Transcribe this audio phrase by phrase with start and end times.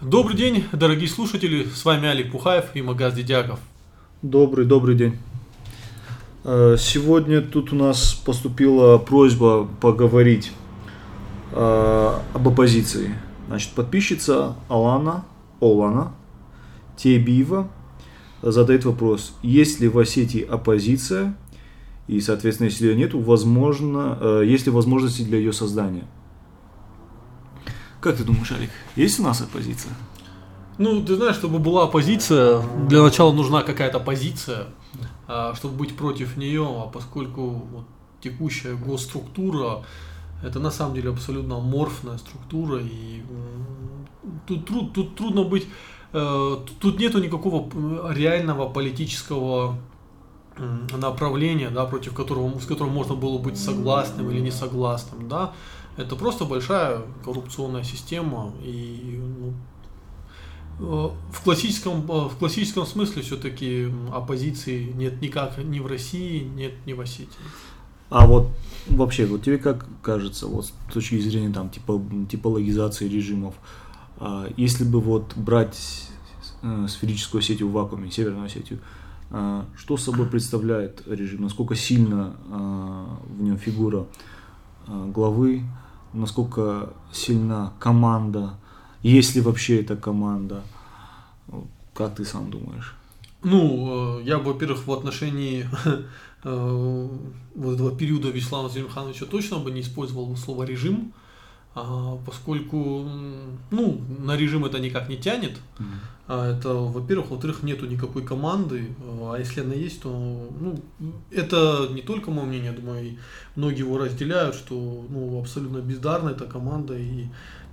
[0.00, 3.60] Добрый день, дорогие слушатели, с вами Алик Пухаев и Магаз Дедяков.
[4.22, 5.18] Добрый, добрый день.
[6.42, 10.52] Э, Сегодня тут у нас поступила просьба поговорить
[11.52, 13.14] э, об оппозиции.
[13.48, 15.26] Значит, подписчица Алана,
[15.60, 16.14] Олана
[16.96, 17.68] Тебиева
[18.40, 21.36] задает вопрос, есть ли в Осетии оппозиция,
[22.08, 26.06] и, соответственно, если ее нет, возможно, э, есть ли возможности для ее создания.
[28.00, 29.92] Как ты думаешь, Алик, есть у нас оппозиция?
[30.78, 34.68] Ну, ты знаешь, чтобы была оппозиция, для начала нужна какая-то позиция,
[35.28, 37.84] а, чтобы быть против нее, а поскольку вот,
[38.22, 39.84] текущая госструктура,
[40.42, 43.22] это на самом деле абсолютно аморфная структура, и
[44.46, 45.66] тут, труд- тут трудно быть,
[46.14, 47.68] э, тут- нету никакого
[48.12, 49.78] реального политического
[50.96, 55.52] направления, да, против которого, с которым можно было быть согласным или не согласным, да,
[56.00, 59.52] это просто большая коррупционная система, и ну,
[60.78, 66.72] э, в классическом, э, в классическом смысле все-таки оппозиции нет никак ни в России, нет
[66.86, 67.28] ни в Осетии.
[68.08, 68.48] А вот
[68.88, 73.54] вообще, вот тебе как кажется, вот с точки зрения там типа, типологизации режимов,
[74.18, 76.08] а, если бы вот брать
[76.62, 78.80] э, сферическую Осетию в вакууме, Северную Осетию,
[79.76, 84.08] что собой представляет режим, насколько сильно в нем фигура
[84.88, 85.62] главы,
[86.12, 88.54] насколько сильна команда,
[89.02, 90.62] есть ли вообще эта команда,
[91.94, 92.94] как ты сам думаешь?
[93.42, 95.66] Ну, э, я во-первых, в отношении
[96.44, 97.08] э,
[97.54, 101.12] вот этого периода Вячеслава Зелимхановича точно бы не использовал слово режим,
[102.26, 105.58] поскольку, м, ну, на режим это никак не тянет.
[106.26, 108.88] А Это, во-первых, во-вторых, нету никакой команды,
[109.22, 110.10] а если она есть, то,
[110.60, 110.80] ну,
[111.32, 113.18] это не только мое мнение, я думаю, и
[113.56, 117.26] многие его разделяют, что, ну, абсолютно бездарна эта команда, и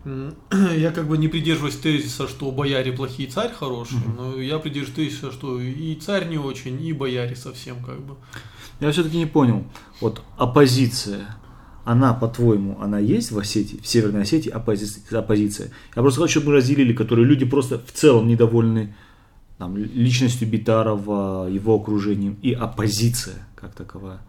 [0.77, 4.15] я как бы не придерживаюсь тезиса, что бояре плохие, царь хороший, Мгм.
[4.15, 8.15] но я придерживаюсь тезиса, что и царь не очень, и бояре совсем как бы.
[8.79, 9.65] Я все-таки не понял.
[10.01, 11.35] Вот оппозиция,
[11.91, 15.71] она, по-твоему, она есть в Осетии, в Северной Осетии оппози- оппозиция?
[15.95, 18.95] Я просто хочу, чтобы мы разделили, которые люди просто в целом недовольны
[19.57, 24.19] там, личностью Битарова, его окружением, и оппозиция как таковая.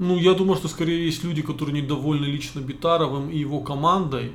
[0.00, 4.32] Ну, я думаю, что скорее есть люди, которые недовольны лично Битаровым и его командой,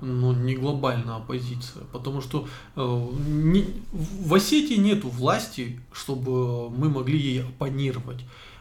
[0.00, 1.82] но не глобальная оппозиция.
[1.92, 8.20] Потому что э, не- в Осетии нету власти, чтобы мы могли ей оппонировать.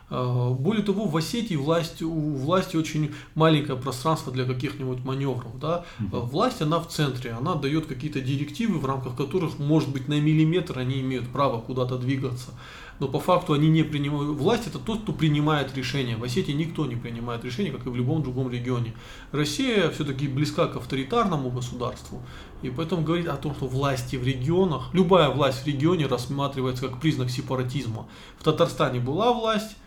[0.10, 5.60] Э, более того, в Осетии власть, у власти очень маленькое пространство для каких-нибудь маневров.
[5.60, 5.86] Да?
[6.00, 10.20] Э, Власть, она в центре, она дает какие-то директивы, в рамках которых, может быть, на
[10.20, 12.52] миллиметр они имеют право куда-то двигаться.
[13.00, 14.38] Но по факту они не принимают.
[14.38, 16.18] Власть это тот, кто принимает решения.
[16.18, 18.94] В Осетии никто не принимает решения, как и в любом другом регионе.
[19.32, 22.22] Россия все-таки близка к авторитарному государству.
[22.62, 27.00] И поэтому говорить о том, что власти в регионах, любая власть в регионе рассматривается как
[27.00, 28.08] признак сепаратизма.
[28.38, 29.78] В Татарстане была власть,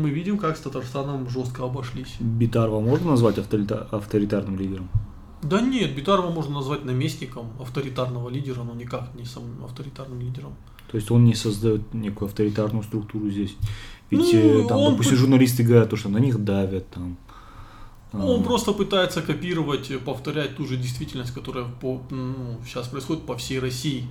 [0.00, 2.16] мы видим, как с Татарстаном жестко обошлись.
[2.20, 4.88] Битарова можно назвать авторита- авторитарным лидером?
[5.42, 10.54] Да нет, Битарова можно назвать наместником авторитарного лидера, но никак не самым авторитарным лидером.
[10.90, 13.56] То есть он не создает некую авторитарную структуру здесь.
[14.10, 17.16] Ведь Ну, э, там, он допустим, журналисты говорят, то, что на них давят там.
[18.12, 23.36] А, Он просто пытается копировать, повторять ту же действительность, которая по, ну, сейчас происходит по
[23.36, 24.06] всей России.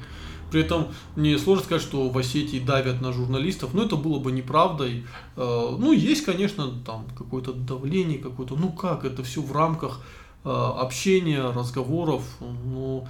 [0.51, 4.31] При этом мне сложно сказать, что в Осетии давят на журналистов, но это было бы
[4.31, 5.06] неправдой.
[5.38, 10.01] Э, Ну, есть, конечно, там какое-то давление, какое-то, ну как, это все в рамках
[10.44, 12.23] э, общения, разговоров.
[12.41, 13.07] Ну,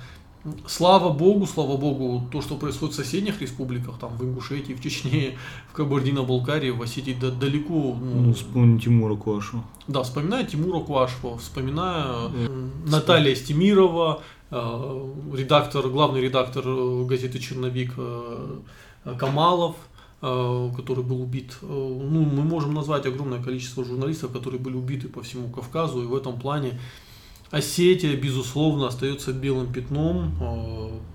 [0.68, 5.38] слава богу, слава богу, то, что происходит в соседних республиках, там в Ингушетии, в Чечне,
[5.72, 9.64] в Кабардино-Балкарии, в Осетии да- далеко, Ну, вспомни Тимура Куашу.
[9.88, 17.94] да, вспоминая Тимура Квашева, вспоминая э, Наталья Стемирова, э, редактор, главный редактор э, газеты «Черновик»
[17.98, 18.60] э,
[19.06, 19.76] э, Камалов,
[20.22, 21.58] э, который был убит.
[21.62, 26.06] Э, Ну, мы можем назвать огромное количество журналистов, которые были убиты по всему Кавказу, и
[26.06, 26.80] в этом плане
[27.50, 30.34] Осетия, безусловно, остается белым пятном,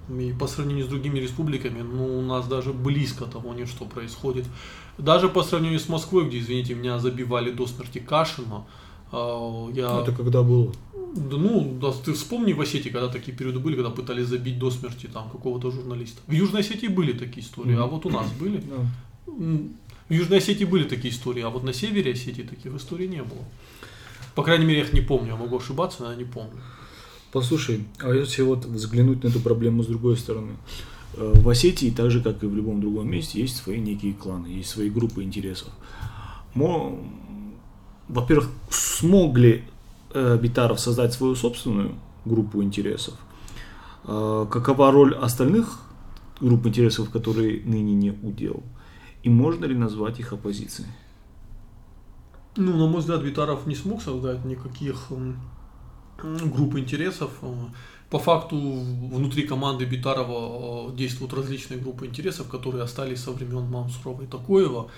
[0.08, 3.84] э, и по сравнению с другими республиками, ну, у нас даже близко того нет, что
[3.84, 4.46] происходит.
[4.98, 10.00] Даже по сравнению с Москвой, где, извините, меня забивали до смерти Кашина, э, я...
[10.02, 10.72] Это когда было?
[11.14, 14.70] Да ну, да, ты вспомни в Осетии, когда такие периоды были, когда пытались забить до
[14.70, 16.20] смерти там какого-то журналиста.
[16.26, 18.62] В Южной Осетии были такие истории, а вот у нас были.
[19.26, 23.44] В Южной Осетии были такие истории, а вот на севере Осетии таких историй не было.
[24.34, 26.60] По крайней мере, я их не помню, я могу ошибаться, но я не помню.
[27.32, 30.52] Послушай, а если вот взглянуть на эту проблему с другой стороны,
[31.14, 34.46] э, в Осетии, так же как и в любом другом месте, есть свои некие кланы,
[34.48, 35.70] есть свои группы интересов.
[36.54, 36.98] Мо-
[38.08, 39.64] Во-первых, смог ли
[40.14, 41.94] э, Битаров создать свою собственную
[42.24, 43.14] группу интересов?
[44.04, 45.80] А какова роль остальных
[46.40, 48.62] групп интересов, которые ныне не удел?
[49.22, 50.88] И можно ли назвать их оппозицией?
[52.56, 55.08] Ну, на мой взгляд, Витаров не смог создать никаких
[56.22, 57.30] групп интересов.
[58.08, 64.26] По факту внутри команды Битарова действуют различные группы интересов, которые остались со времен Мамсурова и
[64.26, 64.90] Такоева.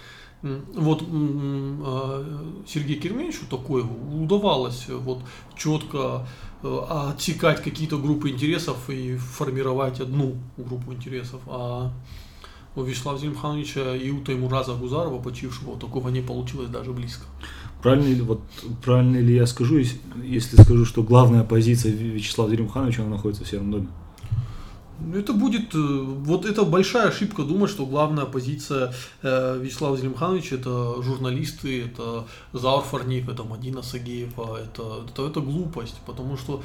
[0.43, 2.25] Вот а,
[2.67, 5.21] Сергею Керменчу Такоеву удавалось вот
[5.57, 6.27] четко
[6.63, 11.41] э, отсекать какие-то группы интересов и формировать одну группу интересов.
[11.49, 11.93] А
[12.77, 17.25] у Вячеслава Зелимхановича и у Таймураза Гузарова, почившего, такого не получилось даже близко.
[17.83, 18.41] Правильно ли, вот,
[18.85, 19.81] правильно ли я скажу,
[20.23, 23.89] если скажу, что главная позиция Вячеслава Зелимхановича находится в Сером доме?
[25.15, 28.93] Это будет, э, вот это большая ошибка думать, что главная позиция
[29.23, 35.97] э, Вячеслава Зелимхановича это журналисты, это Заур Фарник, это Мадина Сагеева, это, это, это глупость,
[36.05, 36.63] потому что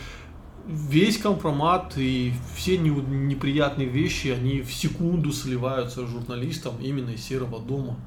[0.68, 7.98] весь компромат и все неприятные вещи, они в секунду сливаются журналистам именно из Серого дома.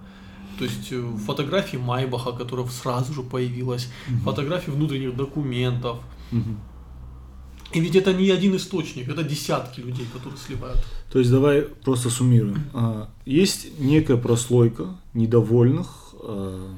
[0.58, 4.31] То есть э, фотографии Майбаха, которая сразу же появилась, угу.
[4.31, 5.99] фотографии внутренних документов.
[6.32, 6.56] Угу.
[7.72, 10.78] И ведь это не один источник, это десятки людей, которые сливают.
[11.12, 12.62] То есть давай просто суммируем.
[12.72, 16.70] А, есть некая прослойка недовольных, а,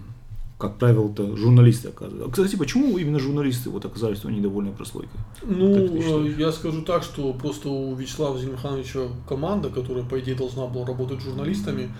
[0.59, 2.43] как правило, это журналисты оказываются.
[2.43, 5.21] Кстати, почему именно журналисты вот оказались той недовольной прослойкой?
[5.43, 10.85] Ну, я скажу так, что просто у Вячеслава Зимхановича команда, которая, по идее, должна была
[10.85, 11.91] работать журналистами,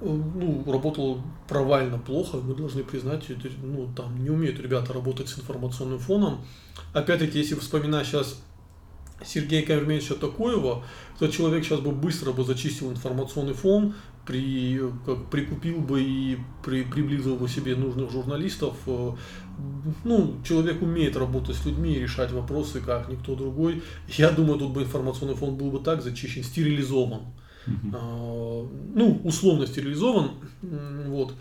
[0.00, 3.24] ну, работала провально плохо, мы должны признать,
[3.62, 6.40] ну, там не умеют ребята работать с информационным фоном.
[6.92, 8.42] Опять-таки, если вспоминать сейчас
[9.24, 10.84] Сергея Камерменовича Такоева,
[11.18, 13.94] то человек сейчас бы быстро бы зачистил информационный фон,
[14.26, 18.76] при, как, прикупил бы и при, приблизил бы себе нужных журналистов.
[18.86, 19.12] Э,
[20.04, 23.82] ну, человек умеет работать с людьми решать вопросы, как никто другой.
[24.08, 27.22] Я думаю, тут бы информационный фон был бы так зачищен, стерилизован.
[27.70, 28.68] Uh-huh.
[28.94, 30.30] ну, условно стерилизован.
[30.62, 31.34] Вот.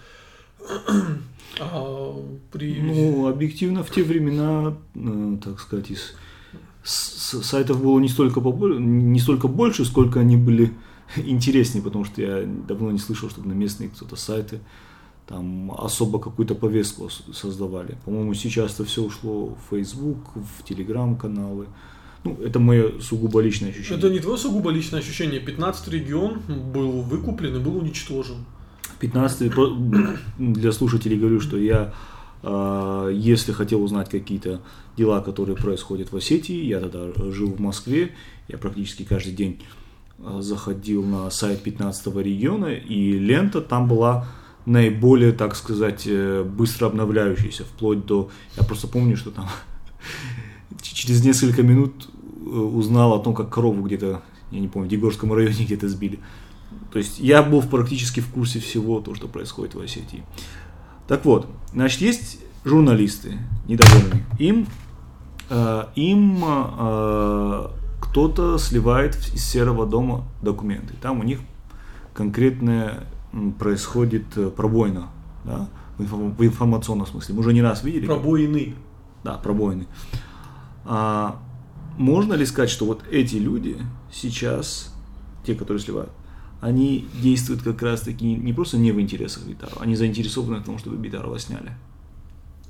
[1.59, 2.15] А
[2.51, 2.79] при...
[2.79, 6.15] Ну, объективно, в те времена, э, так сказать, из
[6.83, 10.73] сайтов было не столько, побольше, не столько больше, сколько они были
[11.15, 14.59] интереснее, потому что я давно не слышал, чтобы на местные кто-то сайты
[15.27, 17.97] там особо какую-то повестку создавали.
[18.03, 21.67] По-моему, сейчас это все ушло в Facebook, в телеграм-каналы.
[22.23, 23.97] Ну, это мое сугубо личное ощущение.
[23.97, 25.39] Это не твое сугубо личное ощущение.
[25.39, 26.39] 15 регион
[26.73, 28.45] был выкуплен и был уничтожен.
[28.99, 29.51] 15
[30.37, 31.93] для слушателей говорю, что я
[32.41, 34.61] а, если хотел узнать какие-то
[34.97, 38.11] дела, которые происходят в Осетии, я тогда жил в Москве,
[38.47, 39.61] я практически каждый день
[40.19, 44.27] а, заходил на сайт 15 региона, и лента там была
[44.65, 48.29] наиболее, так сказать, э, быстро обновляющаяся, вплоть до...
[48.55, 49.47] Я просто помню, что там
[50.81, 52.09] через несколько минут
[52.45, 54.21] э, узнал о том, как корову где-то,
[54.51, 56.19] я не помню, в Дегорском районе где-то сбили.
[56.91, 60.23] То есть я был практически в курсе всего того, что происходит в Осетии.
[61.07, 63.37] Так вот, значит, есть журналисты
[63.67, 64.25] недовольные.
[64.37, 64.67] Им,
[65.49, 67.67] э, им э,
[68.01, 70.93] кто-то сливает из серого дома документы.
[71.01, 71.39] Там у них
[72.13, 73.03] конкретно
[73.59, 75.09] происходит э, пробойна
[75.45, 77.35] да, в информационном смысле.
[77.35, 78.05] Мы уже не раз видели.
[78.05, 78.75] Пробоины.
[79.23, 79.87] Да, пробоины.
[80.91, 81.39] А,
[81.99, 83.77] можно ли сказать, что вот эти люди
[84.11, 84.91] сейчас,
[85.45, 86.09] те, которые сливают,
[86.61, 90.79] они действуют как раз таки не просто не в интересах Битарова, они заинтересованы в том,
[90.79, 91.73] чтобы Битарова сняли?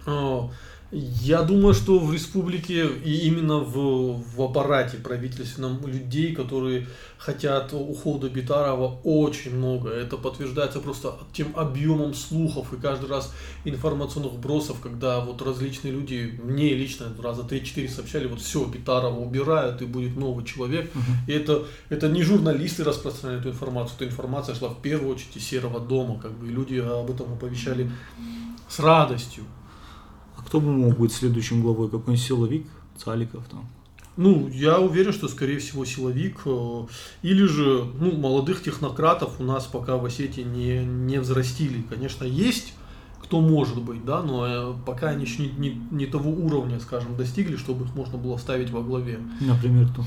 [0.05, 0.51] О,
[0.91, 6.87] я думаю, что в республике и именно в, в аппарате правительственном людей, которые
[7.19, 9.89] хотят ухода Битарова, очень много.
[9.89, 13.31] Это подтверждается просто тем объемом слухов и каждый раз
[13.65, 19.83] информационных бросов, когда вот различные люди, мне лично раза 3-4 сообщали, вот все, Битарова убирают
[19.83, 20.89] и будет новый человек.
[20.91, 21.29] Uh-huh.
[21.29, 25.43] И это, это не журналисты распространяют эту информацию, эта информация шла в первую очередь из
[25.43, 27.91] Серого дома, как бы, и люди об этом оповещали
[28.67, 29.43] с радостью.
[30.49, 31.91] Кто бы мог быть следующим главой?
[31.91, 32.65] Какой-нибудь силовик,
[32.97, 33.69] Цаликов там?
[34.17, 36.41] Ну, я уверен, что, скорее всего, силовик.
[36.45, 36.87] Э,
[37.21, 41.83] или же, ну, молодых технократов у нас пока в Осетии не, не взрастили.
[41.87, 42.73] Конечно, есть
[43.21, 47.15] кто может быть, да, но э, пока они еще не, не, не того уровня, скажем,
[47.15, 49.19] достигли, чтобы их можно было ставить во главе.
[49.39, 50.03] Например, кто?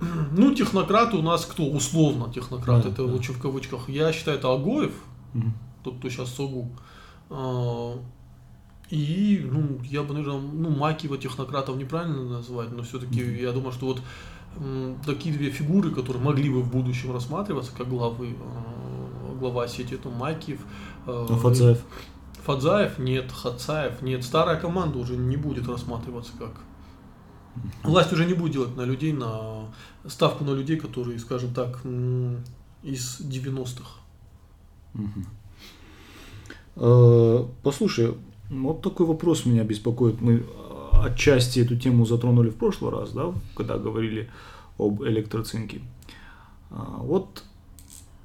[0.32, 1.64] Ну, технократы у нас кто?
[1.64, 3.12] Условно технократ, да, это да.
[3.12, 3.88] лучше в кавычках.
[3.88, 4.92] Я считаю, это Агоев,
[5.32, 5.52] угу.
[5.84, 6.72] тот, кто сейчас СОГУ.
[8.92, 13.40] И, ну, я бы, наверное, ну, Макива технократов неправильно назвать, но все-таки mm-hmm.
[13.40, 14.02] я думаю, что вот
[14.58, 19.94] м, такие две фигуры, которые могли бы в будущем рассматриваться как главы, э, глава сети,
[19.94, 20.60] это Макиев.
[21.06, 21.82] Э, а Фадзаев?
[22.44, 24.24] Фадзаев нет, Хацаев нет.
[24.24, 26.52] Старая команда уже не будет рассматриваться как
[27.82, 29.68] Власть уже не будет делать на людей, на
[30.06, 31.80] ставку на людей, которые, скажем так,
[32.82, 34.00] из 90-х.
[36.76, 38.14] Э, послушай,
[38.52, 40.20] вот такой вопрос меня беспокоит.
[40.20, 40.44] Мы
[40.92, 44.28] отчасти эту тему затронули в прошлый раз, да, когда говорили
[44.78, 45.80] об электроцинке.
[46.70, 47.44] А, вот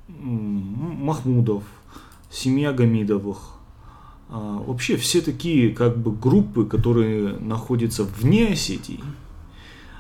[0.08, 1.64] Махмудов,
[2.30, 3.54] семья Гамидовых,
[4.30, 9.00] а, вообще все такие как бы группы, которые находятся вне Осетии,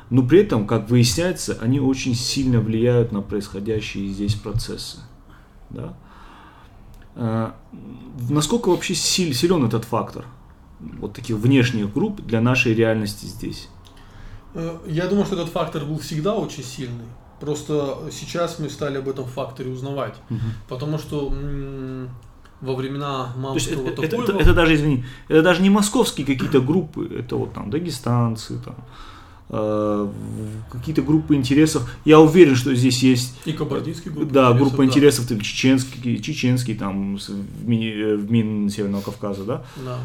[0.09, 4.99] но при этом, как выясняется, они очень сильно влияют на происходящие здесь процессы.
[5.69, 5.97] Да?
[7.19, 7.55] А,
[8.29, 10.25] насколько вообще силен этот фактор?
[10.79, 13.69] Вот таких внешних групп для нашей реальности здесь.
[14.53, 17.05] Э, я думаю, что этот фактор был всегда очень сильный.
[17.39, 20.15] Просто сейчас мы стали об этом факторе узнавать.
[20.29, 20.39] Угу.
[20.69, 22.09] Потому что м-
[22.61, 27.07] во времена Мамского это, это, это, это даже, извини, это даже не московские какие-то группы,
[27.19, 28.81] это вот там дагестанцы, там, э,
[29.49, 31.89] какие-то группы интересов.
[32.03, 33.33] Я уверен, что здесь есть...
[33.45, 34.85] И кабардинские группы Да, интересов, группа да.
[34.85, 39.65] интересов, там, чеченский, чеченский, там, в, Мини, в Мин Северного Кавказа, да?
[39.77, 39.99] Да.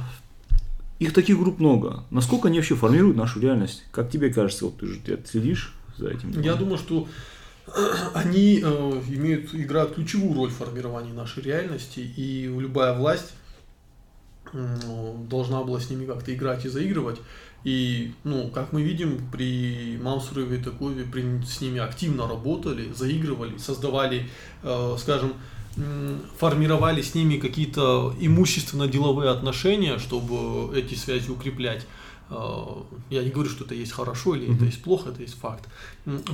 [1.00, 2.04] Их таких групп много.
[2.10, 3.84] Насколько они вообще формируют нашу реальность?
[3.90, 6.40] Как тебе кажется, вот ты же ты следишь за этим?
[6.40, 7.08] Я думаю, что
[8.14, 13.32] они э, имеют, играют ключевую роль в формировании нашей реальности, и любая власть
[14.52, 17.18] э, должна была с ними как-то играть и заигрывать.
[17.64, 23.56] И, ну, как мы видим, при Мамсурове и Такове при, с ними активно работали, заигрывали,
[23.58, 24.28] создавали,
[24.62, 25.34] э, скажем,
[26.38, 31.86] формировали с ними какие-то имущественно-деловые отношения, чтобы эти связи укреплять.
[32.34, 35.68] А, я не говорю, что это есть хорошо или это есть плохо, это есть факт.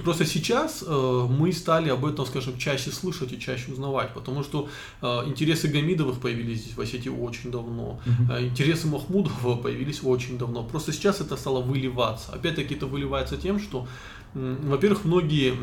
[0.04, 4.68] Просто сейчас э, мы стали об этом, скажем, чаще слышать и чаще узнавать, потому что
[5.02, 8.00] э, интересы Гамидовых появились здесь в Осетии очень давно,
[8.40, 10.62] интересы Махмудова появились очень давно.
[10.62, 12.32] Просто сейчас это стало выливаться.
[12.32, 13.88] Опять-таки это выливается тем, что,
[14.34, 15.54] во-первых, многие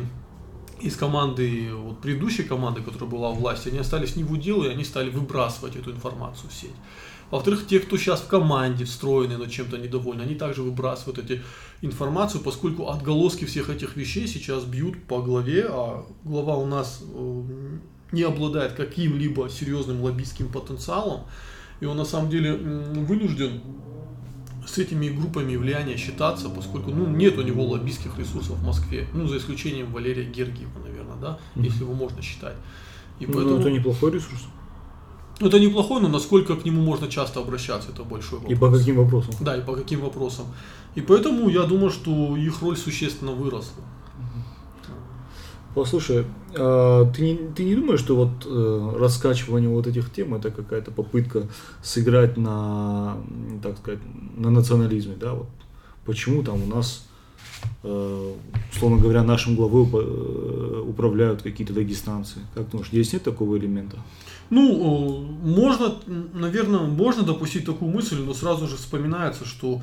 [0.80, 4.68] из команды, вот предыдущей команды, которая была у власти, они остались не в удел, и
[4.68, 6.74] они стали выбрасывать эту информацию в сеть.
[7.30, 11.42] Во-вторых, те, кто сейчас в команде встроены, но чем-то недовольны, они также выбрасывают эти
[11.82, 17.42] информацию, поскольку отголоски всех этих вещей сейчас бьют по голове, а глава у нас э,
[18.12, 21.22] не обладает каким-либо серьезным лоббистским потенциалом,
[21.80, 23.60] и он на самом деле вынужден
[24.66, 29.26] с этими группами влияния считаться, поскольку ну, нет у него лоббистских ресурсов в Москве, ну,
[29.26, 31.64] за исключением Валерия Гергиева, наверное, да, mm-hmm.
[31.64, 32.56] если его можно считать.
[33.20, 33.58] И ну, поэтому...
[33.58, 34.46] это неплохой ресурс.
[35.38, 38.52] Это неплохой, но насколько к нему можно часто обращаться, это большой вопрос.
[38.52, 39.34] И по каким вопросам?
[39.40, 40.46] Да, и по каким вопросам.
[40.94, 43.82] И поэтому я думаю, что их роль существенно выросла.
[45.74, 46.24] Послушай,
[46.54, 50.90] а ты, не, ты не думаешь, что вот э, раскачивание вот этих тем это какая-то
[50.90, 51.48] попытка
[51.82, 53.18] сыграть на,
[53.62, 54.00] так сказать,
[54.38, 55.34] на национализме, да?
[55.34, 55.48] Вот
[56.06, 57.06] почему там у нас,
[57.82, 58.32] э,
[58.72, 62.38] условно говоря, нашим главой э, управляют какие-то дагестанцы?
[62.54, 63.98] Как думаешь, здесь нет такого элемента?
[64.50, 65.94] Ну, можно,
[66.34, 69.82] наверное, можно допустить такую мысль, но сразу же вспоминается, что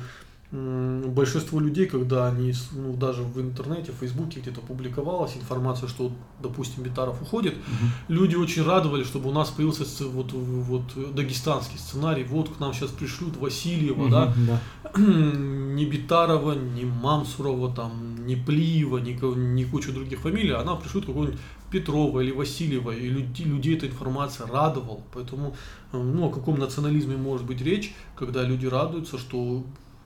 [0.54, 6.84] большинство людей, когда они ну, даже в интернете, в Фейсбуке где-то публиковалась информация, что, допустим,
[6.84, 7.90] Битаров уходит, угу.
[8.08, 12.90] люди очень радовались, чтобы у нас появился вот, вот дагестанский сценарий, вот к нам сейчас
[12.90, 14.32] пришлют Васильева, угу, да?
[14.46, 14.60] да,
[15.00, 21.38] ни Битарова, ни Мамсурова, там, ни Плиева, ни, ни кучу других фамилий, она пришлют какого-нибудь
[21.70, 25.56] Петрова или Васильева, и людей, людей эта информация радовала, поэтому,
[25.92, 29.64] э, ну, о каком национализме может быть речь, когда люди радуются, что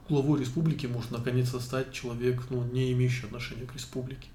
[0.09, 4.27] главой республики может наконец-то стать человек, ну, не имеющий отношения к республике.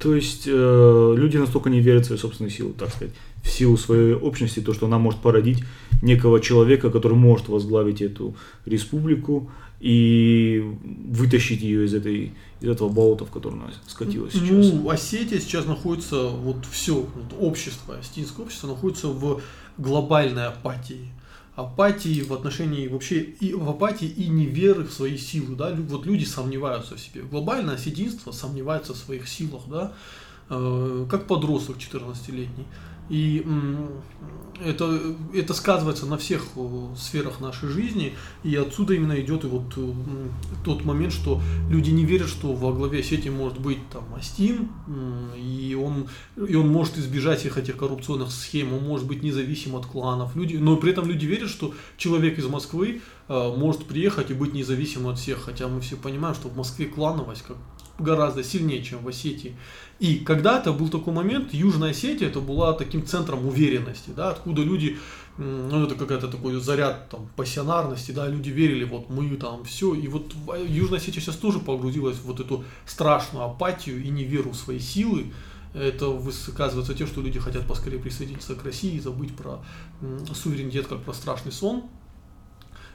[0.00, 3.12] То есть э, люди настолько не верят в свои собственные силы, так сказать,
[3.42, 5.64] в силу своей общности, то, что она может породить
[6.00, 8.36] некого человека, который может возглавить эту
[8.66, 9.50] республику
[9.80, 10.62] и
[11.08, 14.72] вытащить ее из, этой, из этого болота, в которое она скатилась ну, сейчас.
[14.72, 19.40] Ну, Осетия сейчас находится, вот все, вот общество, осетинское общество находится в
[19.76, 21.10] глобальной апатии
[21.58, 26.24] апатии в отношении вообще и в апатии и неверы в свои силы, да, вот люди
[26.24, 27.22] сомневаются в себе.
[27.22, 29.92] Глобальное осетинство сомневается в своих силах, да,
[30.50, 32.64] э, как подросток 14-летний.
[33.08, 33.44] И
[34.64, 39.72] это, это сказывается на всех э, сферах нашей жизни, и отсюда именно идет и вот
[39.76, 39.92] э,
[40.64, 44.68] тот момент, что люди не верят, что во главе сети может быть там Астин,
[45.36, 49.86] и он, и он может избежать всех этих коррупционных схем, он может быть независим от
[49.86, 54.34] кланов, люди, но при этом люди верят, что человек из Москвы э, может приехать и
[54.34, 57.56] быть независимым от всех, хотя мы все понимаем, что в Москве клановость как
[57.98, 59.56] гораздо сильнее, чем в Осетии.
[59.98, 64.98] И когда-то был такой момент, Южная Осетия это была таким центром уверенности, да, откуда люди,
[65.36, 70.06] ну это какая-то такой заряд там пассионарности, да, люди верили, вот мы там все, и
[70.06, 70.34] вот
[70.68, 75.32] Южная Осетия сейчас тоже погрузилась в вот эту страшную апатию и неверу в свои силы,
[75.74, 79.64] это высказывается тем, что люди хотят поскорее присоединиться к России и забыть про
[80.32, 81.84] суверенитет как про страшный сон.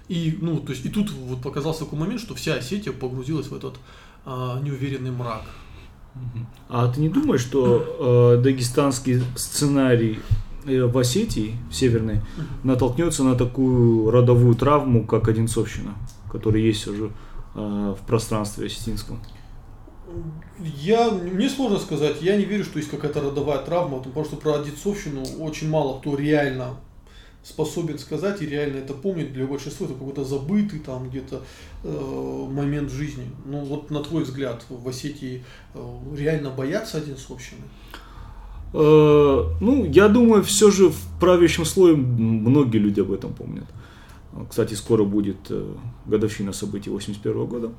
[0.07, 3.55] И, ну, то есть, и тут вот показался такой момент, что вся Осетия погрузилась в
[3.55, 3.75] этот
[4.25, 5.43] а, неуверенный мрак.
[6.69, 10.19] А ты не думаешь, что э, дагестанский сценарий
[10.65, 12.21] э, в Осетии, в Северной,
[12.63, 15.95] натолкнется на такую родовую травму, как Одинцовщина,
[16.31, 17.11] которая есть уже
[17.55, 19.19] э, в пространстве осетинском?
[20.59, 24.59] Я, мне сложно сказать, я не верю, что есть какая-то родовая травма, потому что про
[24.59, 26.75] Одинцовщину очень мало кто реально
[27.43, 31.43] способен сказать и реально это помнит, для большинства это какой-то забытый там где-то
[31.83, 33.29] э, момент жизни.
[33.45, 37.61] Ну вот на твой взгляд, в Осетии э, реально боятся Одинцовщины?
[38.73, 43.65] Э, ну, я думаю, все же в правящем слое многие люди об этом помнят.
[44.49, 47.71] Кстати, скоро будет э, годовщина событий 81 года.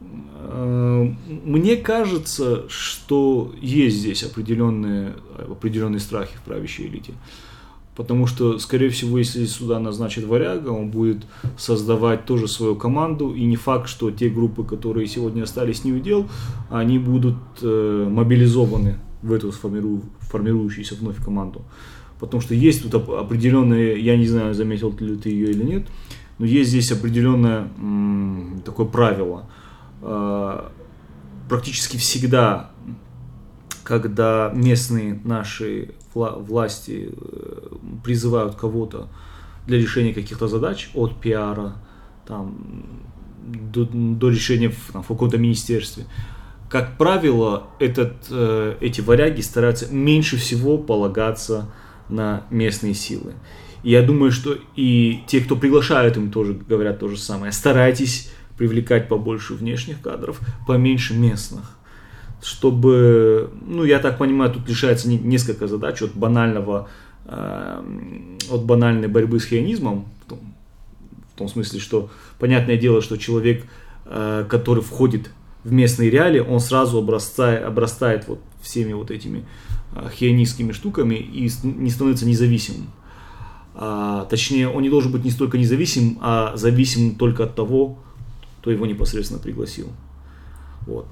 [0.00, 7.12] Э, мне кажется, что есть здесь определенные, определенные страхи в правящей элите.
[7.96, 11.24] Потому что, скорее всего, если сюда назначат варяга, он будет
[11.56, 13.32] создавать тоже свою команду.
[13.32, 16.28] И не факт, что те группы, которые сегодня остались не удел,
[16.70, 21.62] они будут э, мобилизованы в эту сформиру, формирующуюся вновь команду.
[22.18, 25.86] Потому что есть тут определенные, я не знаю, заметил ли ты ее или нет,
[26.38, 29.48] но есть здесь определенное м, такое правило.
[30.02, 30.68] Э,
[31.48, 32.70] практически всегда,
[33.84, 39.08] когда местные наши власти э, призывают кого-то
[39.66, 41.76] для решения каких-то задач, от пиара
[42.26, 42.84] там,
[43.72, 46.06] до, до решения в, там, в каком-то министерстве,
[46.68, 51.72] как правило, этот, э, эти варяги стараются меньше всего полагаться
[52.08, 53.34] на местные силы.
[53.82, 57.52] И я думаю, что и те, кто приглашают им, тоже говорят то же самое.
[57.52, 61.76] Старайтесь привлекать побольше внешних кадров, поменьше местных
[62.44, 66.90] чтобы, ну, я так понимаю, тут решается несколько задач от банального,
[67.26, 70.38] от банальной борьбы с хионизмом, в том,
[71.34, 73.66] в том смысле, что понятное дело, что человек,
[74.04, 75.30] э, который входит
[75.64, 79.44] в местные реалии, он сразу обрастает, обрастает вот всеми вот этими
[79.94, 82.88] э, хионистскими штуками и не становится независимым.
[83.74, 87.98] А, точнее, он не должен быть не столько независим, а зависим только от того,
[88.60, 89.88] кто его непосредственно пригласил.
[90.86, 91.06] Вот.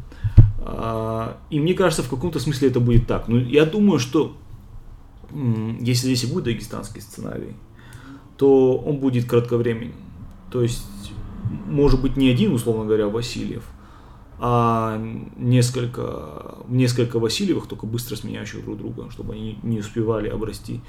[0.61, 3.27] А, и мне кажется, в каком-то смысле это будет так.
[3.27, 4.37] Но я думаю, что
[5.81, 7.55] если здесь и будет дагестанский сценарий,
[8.37, 9.95] то он будет кратковременным.
[10.51, 11.13] То есть,
[11.67, 13.65] может быть, не один, условно говоря, Васильев,
[14.39, 15.01] а
[15.37, 20.81] несколько, несколько Васильевых, только быстро сменяющих друг друга, чтобы они не успевали обрасти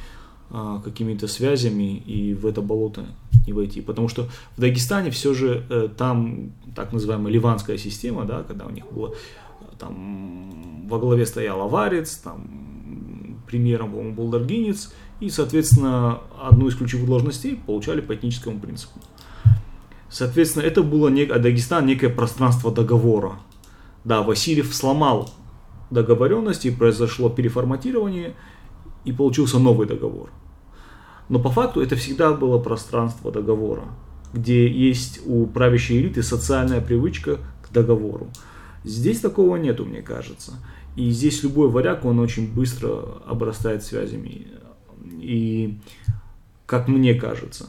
[0.49, 3.05] а, какими-то связями и в это болото
[3.45, 3.81] не войти.
[3.81, 4.27] Потому что
[4.57, 9.13] в Дагестане все же э, там так называемая ливанская система, да, когда у них было
[9.77, 17.55] там во главе стоял аварец, там премьером был, Даргинец, и, соответственно, одну из ключевых должностей
[17.55, 18.99] получали по этническому принципу.
[20.09, 23.33] Соответственно, это было не, Дагестан некое пространство договора.
[24.03, 25.29] Да, Васильев сломал
[25.89, 28.35] договоренности, произошло переформатирование,
[29.05, 30.29] и получился новый договор.
[31.29, 33.83] Но по факту это всегда было пространство договора,
[34.33, 38.29] где есть у правящей элиты социальная привычка к договору.
[38.83, 40.53] Здесь такого нету, мне кажется.
[40.95, 44.47] И здесь любой варяг, он очень быстро обрастает связями.
[45.19, 45.79] И,
[46.65, 47.67] как мне кажется,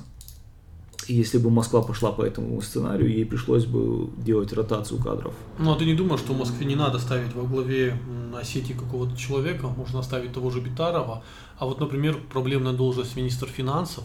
[1.08, 5.34] если бы Москва пошла по этому сценарию, ей пришлось бы делать ротацию кадров.
[5.58, 7.96] Ну, а ты не думаешь, что в Москве не надо ставить во главе
[8.38, 11.22] Осетии какого-то человека, можно оставить того же Битарова,
[11.58, 14.04] а вот, например, проблемная должность министра финансов,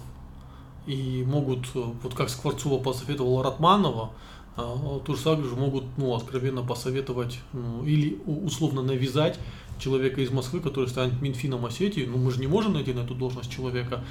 [0.86, 4.12] и могут, вот как Скворцова посоветовала Ратманова,
[5.06, 9.40] то же самое же могут ну, откровенно посоветовать ну, или условно навязать
[9.80, 12.06] человека из Москвы, который станет Минфином Осетии.
[12.06, 14.04] Ну, мы же не можем найти на эту должность человека.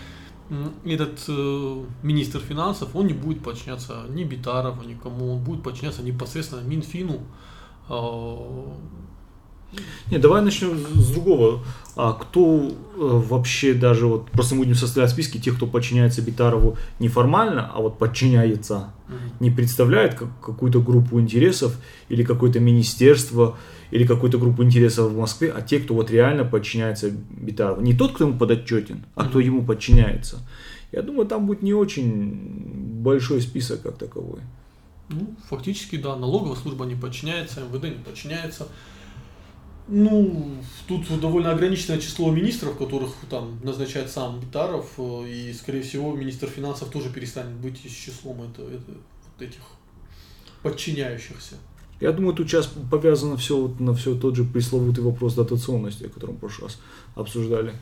[0.85, 6.63] Этот э, министр финансов, он не будет подчиняться ни Битарову, никому, он будет подчиняться непосредственно
[6.63, 7.21] Минфину.
[7.91, 8.37] Э,
[10.11, 11.61] не, давай начнем с другого.
[11.97, 16.79] А кто э, вообще даже вот просто мы будем составлять списки тех, кто подчиняется Битарову
[16.99, 18.95] неформально, а вот подчиняется,
[19.41, 23.57] не представляет как, какую-то группу интересов или какое-то министерство
[23.91, 27.81] или какую-то группу интересов в Москве, а те, кто вот реально подчиняется Битарову.
[27.81, 30.39] Не тот, кто ему подотчетен, а кто ему подчиняется.
[30.93, 34.41] Я думаю, там будет не очень большой список как таковой.
[35.11, 38.69] Ну, фактически, да, налоговая служба не подчиняется, МВД не подчиняется.
[39.91, 40.51] Ну,
[40.87, 46.49] тут довольно ограниченное число министров, которых там назначает сам Битаров, э, и, скорее всего, министр
[46.49, 48.93] финансов тоже перестанет быть из числом это, это,
[49.43, 49.61] этих
[50.63, 51.57] подчиняющихся.
[52.01, 56.09] Я думаю, тут сейчас повязано все вот на все тот же пресловутый вопрос дотационности, о
[56.09, 56.81] котором в прошлый раз
[57.17, 57.73] обсуждали.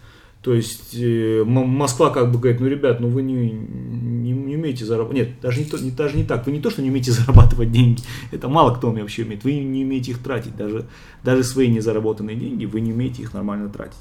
[0.42, 4.84] То есть э, Москва как бы говорит, ну, ребят, ну вы не, не, не умеете
[4.84, 5.28] зарабатывать.
[5.28, 6.46] Нет, даже не, то, не, даже не так.
[6.46, 8.02] Вы не то, что не умеете зарабатывать деньги.
[8.30, 9.44] Это мало кто вообще умеет.
[9.44, 10.56] Вы не умеете их тратить.
[10.56, 10.86] Даже,
[11.24, 13.98] даже свои незаработанные деньги вы не умеете их нормально тратить.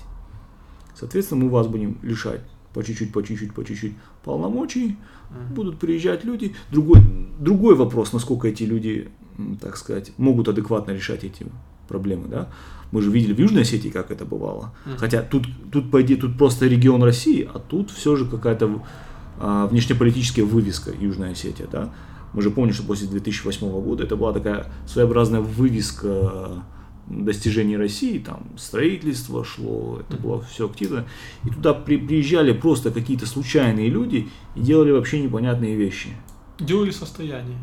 [0.94, 2.42] Соответственно, мы вас будем лишать
[2.74, 4.98] по чуть-чуть, по чуть-чуть, по чуть-чуть полномочий.
[5.56, 6.54] Будут приезжать люди.
[6.72, 7.00] Другой,
[7.40, 9.10] другой вопрос, насколько эти люди,
[9.62, 11.46] так сказать, могут адекватно решать эти
[11.88, 12.50] проблемы, да.
[12.92, 14.74] Мы же видели в Южной Осетии, как это бывало.
[14.86, 14.98] Uh-huh.
[14.98, 18.84] Хотя тут, тут, по идее, тут просто регион России, а тут все же какая-то
[19.40, 21.94] а, внешнеполитическая вывеска Южная Осетия, да.
[22.34, 26.64] Мы же помним, что после 2008 года это была такая своеобразная вывеска
[27.08, 31.06] достижений России, там строительство шло, это было все активно.
[31.44, 36.10] И туда при, приезжали просто какие-то случайные люди и делали вообще непонятные вещи.
[36.60, 37.58] Делали состояние.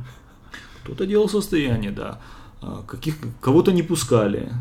[0.84, 2.20] Кто-то делал состояние, да.
[2.60, 4.52] А, каких, кого-то не пускали,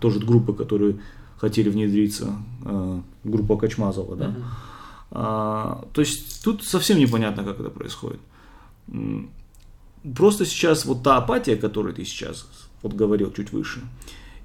[0.00, 1.00] тоже группы, которые
[1.36, 4.26] хотели внедриться, а, группа Качмазова, да.
[4.26, 4.44] Uh-huh.
[5.10, 8.20] А, то есть тут совсем непонятно, как это происходит.
[10.16, 12.46] Просто сейчас вот та апатия, которую ты сейчас
[12.82, 13.80] вот говорил чуть выше,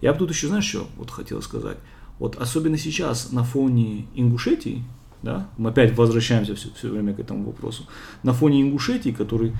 [0.01, 1.77] я бы тут еще, знаешь, что вот хотел сказать.
[2.19, 4.83] Вот особенно сейчас на фоне Ингушетии,
[5.23, 7.85] да, мы опять возвращаемся все, все время к этому вопросу,
[8.23, 9.53] на фоне Ингушетии, который,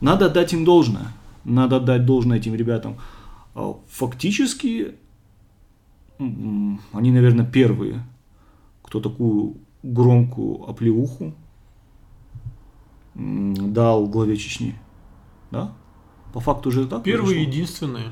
[0.00, 1.12] надо дать им должное,
[1.44, 2.96] надо дать должное этим ребятам.
[3.54, 4.94] А, фактически,
[6.18, 8.02] они, наверное, первые,
[8.82, 11.34] кто такую громкую оплеуху
[13.14, 14.74] дал главе Чечни.
[15.50, 15.72] Да?
[16.32, 17.02] По факту же так.
[17.02, 18.08] Первые и единственные.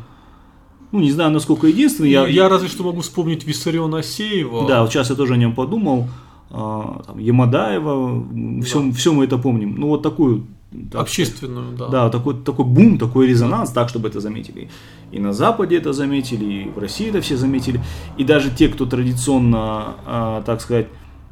[0.92, 2.10] Ну, не знаю, насколько единственный.
[2.10, 4.68] Я, я разве что могу вспомнить Виссариона Асеева.
[4.68, 6.06] Да, вот сейчас я тоже о нем подумал.
[6.54, 8.62] А, там, Ямадаева, да.
[8.62, 9.74] все, все мы это помним.
[9.76, 10.46] Ну, вот такую
[10.90, 11.88] так, общественную, да.
[11.88, 14.68] Да, такой, такой бум, такой резонанс, так, чтобы это заметили.
[15.12, 17.80] И на Западе это заметили, и в России это все заметили.
[18.18, 20.88] И даже те, кто традиционно, а, так сказать,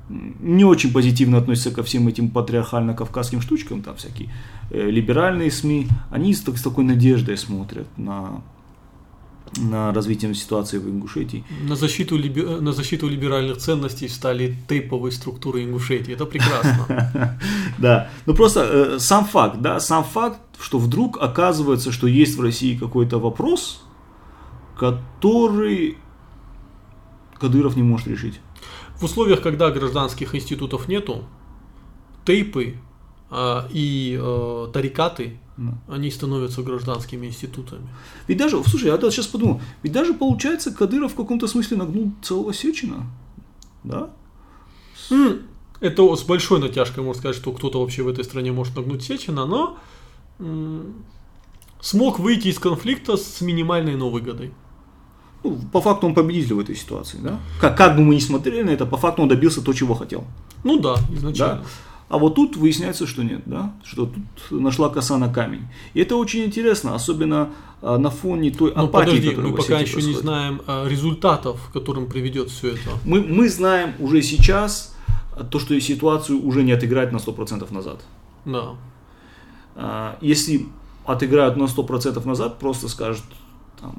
[0.09, 4.31] не очень позитивно относятся ко всем этим патриархально-кавказским штучкам, там всякие
[4.71, 8.43] э, либеральные СМИ, они с, с такой надеждой смотрят на
[9.57, 11.45] на развитие ситуации в Ингушетии.
[11.63, 12.43] На защиту, либи...
[12.43, 16.15] на защиту либеральных ценностей стали тейповые структуры Ингушетии.
[16.15, 17.39] Это прекрасно.
[17.79, 22.43] Да, ну просто э, сам факт, да, сам факт, что вдруг оказывается, что есть в
[22.43, 23.83] России какой-то вопрос,
[24.77, 25.97] который
[27.39, 28.41] Кадыров не может решить.
[28.97, 31.25] В условиях, когда гражданских институтов нету,
[32.27, 32.77] тейпы
[33.33, 35.75] и а, тарикаты да.
[35.89, 37.87] Они становятся гражданскими институтами.
[38.27, 42.55] Ведь даже, слушай, я сейчас подумал, ведь даже получается Кадыров в каком-то смысле нагнул целого
[42.55, 43.07] Сечина,
[43.85, 44.09] да?
[45.81, 49.45] Это с большой натяжкой можно сказать, что кто-то вообще в этой стране может нагнуть Сечина,
[49.45, 49.79] но
[51.83, 54.55] смог выйти из конфликта с минимальной новыгодой.
[55.45, 57.39] Ну, по факту он победитель в этой ситуации, да?
[57.61, 60.25] Как, как бы мы ни смотрели на это, по факту он добился то, чего хотел.
[60.65, 61.63] Ну да, изначально.
[61.63, 61.69] Да?
[62.11, 63.73] А вот тут выясняется, что нет, да?
[63.85, 65.69] что тут нашла коса на камень.
[65.95, 67.51] И это очень интересно, особенно
[67.83, 70.17] а, на фоне той Но апатии, подожди, которая мы пока еще происходит.
[70.17, 72.91] не знаем а, результатов, к которым приведет все это.
[73.05, 74.97] Мы, мы знаем уже сейчас
[75.37, 78.01] а, то, что ситуацию уже не отыграть на 100% назад.
[78.45, 80.17] Да.
[80.21, 80.67] Если
[81.07, 83.25] отыграют на 100% назад, просто скажут,
[83.81, 83.95] там,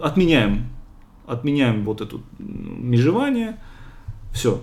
[0.00, 0.68] отменяем,
[1.26, 3.58] отменяем вот это межевание,
[4.32, 4.62] все,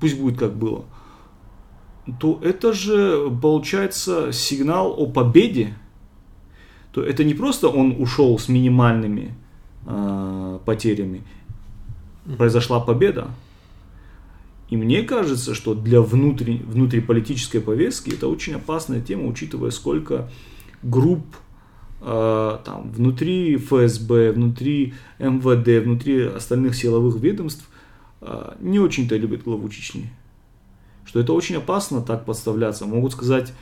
[0.00, 0.84] пусть будет как было,
[2.20, 5.74] то это же получается сигнал о победе.
[6.92, 9.34] То это не просто он ушел с минимальными
[9.86, 11.22] э, потерями,
[12.36, 13.30] произошла победа.
[14.68, 20.30] И мне кажется, что для внутри, внутриполитической повестки это очень опасная тема, учитывая, сколько
[20.82, 21.24] групп
[22.00, 27.68] э, там, внутри ФСБ, внутри МВД, внутри остальных силовых ведомств
[28.60, 30.10] не очень-то любит главу Чечни.
[31.04, 32.86] Что это очень опасно так подставляться.
[32.86, 33.52] Могут сказать,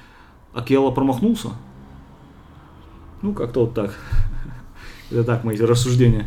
[0.53, 1.51] Акела промахнулся.
[3.23, 3.99] Ну, как-то вот так.
[5.11, 6.27] Это так мои рассуждения.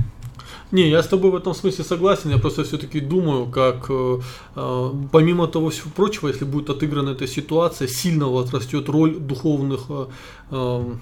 [0.71, 2.31] Не, я с тобой в этом смысле согласен.
[2.31, 4.19] Я просто все-таки думаю, как э,
[4.55, 10.07] э, помимо того всего прочего, если будет отыграна эта ситуация, сильно отрастет роль духовных э,
[10.49, 10.95] э,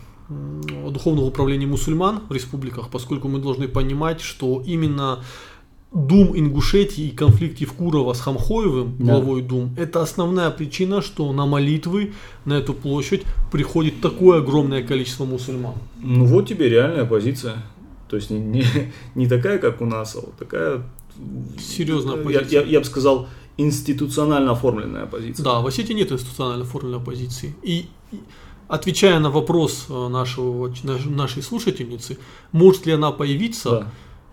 [0.90, 5.24] духовного управления мусульман в республиках, поскольку мы должны понимать, что именно
[5.92, 9.04] Дум Ингушетии и конфликт Евкурова с Хамхоевым, Да.
[9.14, 12.14] главой Дум, это основная причина, что на молитвы
[12.46, 15.74] на эту площадь приходит такое огромное количество мусульман.
[16.02, 17.56] Ну вот тебе реальная позиция.
[18.10, 18.64] То есть не, не,
[19.16, 20.84] не такая, как у нас, а вот такая...
[21.60, 22.62] Серьезная я- позиция.
[22.62, 23.28] Я, я бы сказал,
[23.58, 25.44] институционально оформленная позиция.
[25.44, 27.54] Да, в Осетии нет институционально оформленной оппозиции.
[27.64, 27.86] И
[28.70, 32.18] отвечая на вопрос э, нашего, наш- нашей слушательницы,
[32.54, 33.88] может ли она появиться, Да.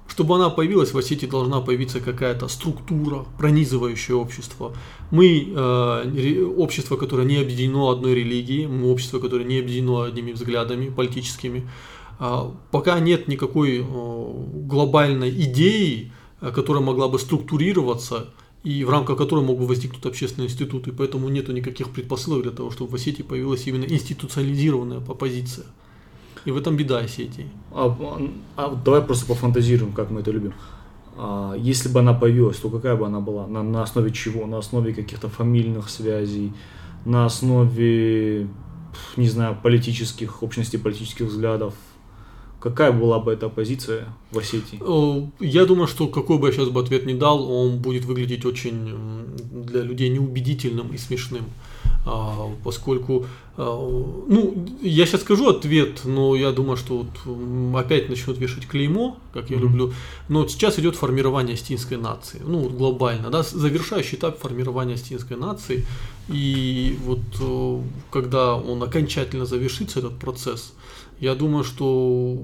[0.09, 4.75] Чтобы она появилась, в Осетии должна появиться какая-то структура, пронизывающее общество.
[5.11, 10.88] Мы э, общество, которое не объединено одной религией, мы общество, которое не объединено одними взглядами
[10.88, 11.68] политическими.
[12.18, 18.29] А, пока нет никакой э, глобальной идеи, э, которая могла бы структурироваться
[18.64, 22.51] и в рамках которой мог бы возникнуть общественный институт, и поэтому нету никаких предпосылок для
[22.51, 25.66] того, чтобы в Осетии появилась именно институциализированная оппозиция.
[26.49, 27.47] И в этом беда Осетии.
[27.73, 27.95] А,
[28.57, 30.55] а давай просто пофантазируем, как мы это любим.
[31.15, 33.47] А, если бы она появилась, то какая бы она была?
[33.47, 34.47] На, на основе чего?
[34.47, 36.55] На основе каких-то фамильных связей,
[37.05, 38.49] на основе,
[39.19, 41.75] не знаю, политических, общности политических взглядов.
[42.61, 44.81] Какая была бы эта позиция в Осетии?
[44.81, 48.47] Э, Я думаю, что какой бы я сейчас бы ответ не дал, он будет выглядеть
[48.47, 51.45] очень для людей неубедительным и смешным.
[52.11, 53.27] А, Поскольку,
[53.59, 59.18] а, ну, я сейчас скажу ответ, но я думаю, что вот опять начнут вешать клеймо,
[59.35, 59.66] как я Мгм.
[59.66, 59.92] люблю.
[60.29, 65.37] Но вот сейчас идет формирование остинской нации, ну, вот глобально, да, завершающий этап формирования остинской
[65.37, 65.85] нации.
[66.29, 70.73] И вот э, когда он окончательно завершится, этот процесс,
[71.21, 72.38] я думаю, что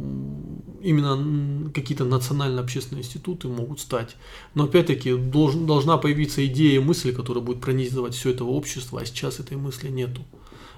[0.84, 4.16] именно какие-то национально-общественные институты могут стать.
[4.54, 9.06] Но опять-таки должен, должна появиться идея и мысль, которая будет пронизывать все это общество, а
[9.06, 10.22] сейчас этой мысли нету.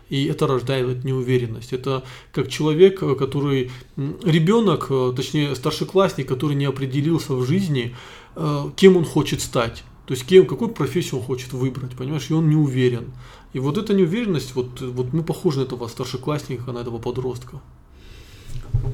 [0.09, 1.73] И это рождает неуверенность.
[1.73, 7.95] Это как человек, э, который ребенок, э, точнее старшеклассник, который не определился в жизни,
[8.37, 9.83] э, кем он хочет стать.
[10.07, 13.13] То есть кем, какую профессию он хочет выбрать, понимаешь, и он не уверен.
[13.53, 17.61] И вот эта неуверенность, вот, вот мы похожи на этого старшеклассника, на этого подростка.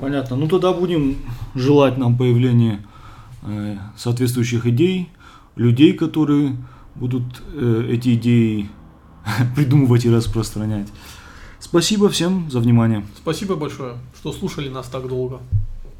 [0.00, 0.36] Понятно.
[0.36, 1.16] Ну тогда будем
[1.54, 2.84] желать нам появления
[3.42, 5.10] э, соответствующих идей,
[5.56, 6.56] людей, которые
[6.94, 8.68] будут э, эти идеи
[9.56, 10.88] придумывать и распространять.
[11.60, 13.06] Спасибо всем за внимание.
[13.16, 15.40] Спасибо большое, что слушали нас так долго.